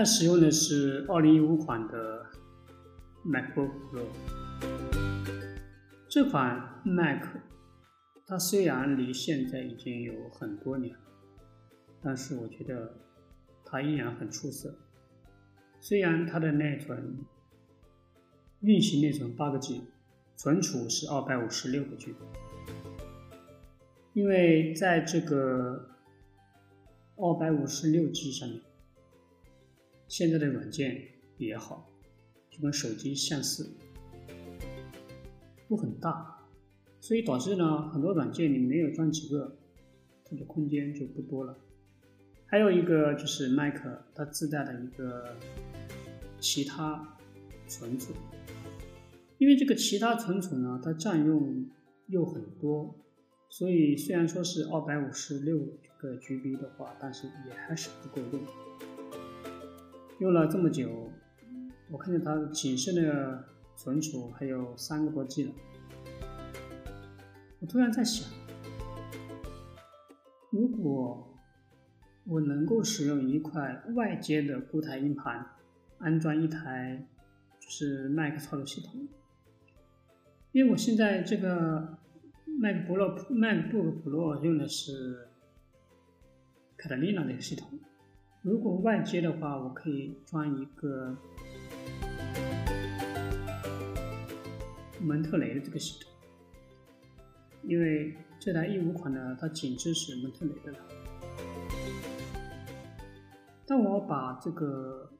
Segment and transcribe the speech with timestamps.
[0.00, 2.24] 在使用的是2015款的
[3.22, 4.06] MacBook Pro。
[6.08, 7.22] 这款 Mac，
[8.26, 10.96] 它虽然离现在已经有很多年，
[12.02, 12.94] 但是我觉得
[13.62, 14.74] 它依然很出色。
[15.80, 17.18] 虽然它的内存
[18.60, 19.82] 运行内存八个 G，
[20.34, 22.14] 存储是二百五十六个 G，
[24.14, 25.90] 因为在这个
[27.16, 28.62] 二百五十六 G 上面，
[30.10, 31.00] 现在的软件
[31.38, 31.88] 也好，
[32.50, 33.72] 就跟手机相似。
[35.68, 36.48] 不很大，
[36.98, 39.56] 所以导致呢，很多软件你没有装几个，
[40.24, 41.56] 它的空间就不多了。
[42.46, 43.76] 还有一个就是 Mac
[44.12, 45.36] 它自带的一个
[46.40, 47.16] 其他
[47.68, 48.12] 存储，
[49.38, 51.70] 因为这个其他存储呢，它占用
[52.08, 52.96] 又很多，
[53.48, 55.60] 所以虽然说是二百五十六
[55.98, 58.42] 个 GB 的话，但是也还是不够用。
[60.20, 61.10] 用了这么久，
[61.90, 63.50] 我看见它仅剩的。
[63.76, 65.52] 存储还有三个多 G 了，
[67.60, 68.28] 我突然在想，
[70.50, 71.34] 如果
[72.26, 75.46] 我能够使用一块外接的固态硬盘，
[75.96, 77.06] 安装一台
[77.58, 79.08] 就是 Mac 操作系统，
[80.52, 81.96] 因为我现在这个
[82.60, 85.26] Mac Pro MacBook Pro 用的是
[86.76, 87.78] Catalina 的系统，
[88.42, 91.16] 如果外接的话，我可以装一个。
[95.02, 96.12] 蒙特雷的这个系统，
[97.62, 100.78] 因为这台一五款呢，它仅支持蒙特雷的了。
[103.66, 105.10] 当我把这个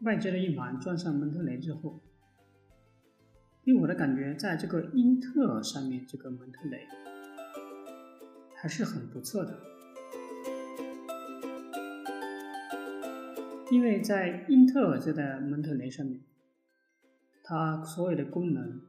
[0.00, 2.00] 外接的硬盘装上蒙特雷之后，
[3.64, 6.84] 给我的感觉，在这个英特尔上面，这个蒙特雷
[8.56, 9.56] 还是很不错的，
[13.70, 16.22] 因为在英特尔这代蒙特雷上面。
[17.48, 18.80] 它所有的功能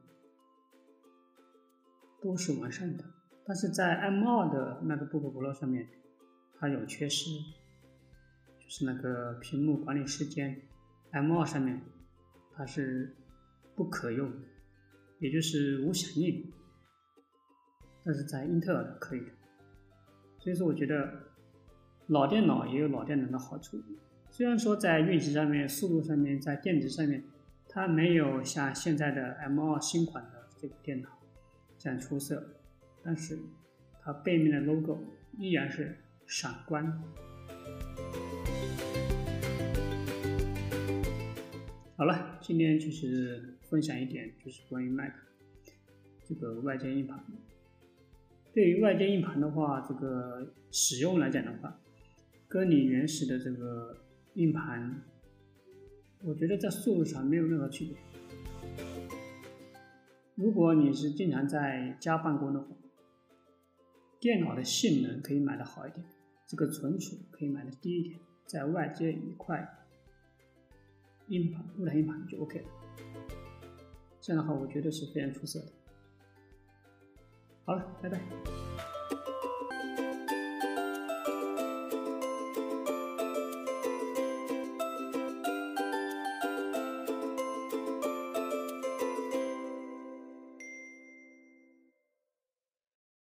[2.20, 3.04] 都是完善的，
[3.46, 5.88] 但是在 M2 的 MacBook Pro 上面，
[6.58, 7.30] 它有缺失，
[8.58, 10.60] 就是那个屏幕管理时间
[11.12, 11.80] ，M2 上面
[12.52, 13.14] 它是
[13.76, 14.28] 不可用，
[15.20, 16.52] 也就是无响应，
[18.04, 19.30] 但是在英特尔可以的。
[20.40, 21.30] 所以说，我觉得
[22.08, 23.80] 老电脑也有老电脑的好处，
[24.38, 27.24] 虽然说在运行上面、速度上面、在电池上面。
[27.68, 31.08] 它没有像现在的 M2 新款的这个电脑
[31.76, 32.54] 这样出色，
[33.02, 33.36] 但是
[34.00, 35.02] 它背面的 logo
[35.38, 37.02] 依然是闪光。
[41.96, 45.12] 好了，今天就是分享一点，就是关于 Mac
[46.24, 47.24] 这个外接硬盘。
[48.54, 51.80] 对于外接硬盘的话，这个使用来讲的话，
[52.46, 53.96] 跟你原始的这个
[54.38, 55.02] 硬盘。
[56.22, 57.96] 我觉得在速度上没有任何区别。
[60.36, 62.68] 如果你是经常在家办公的话，
[64.20, 66.06] 电脑的性能可以买的好一点，
[66.46, 69.68] 这个存储可以买的低一点，在外接一块
[71.26, 72.68] 硬盘、固态硬盘就 OK 了。
[74.20, 75.72] 这样的话，我觉得是非常出色的。
[77.64, 78.67] 好了，拜拜。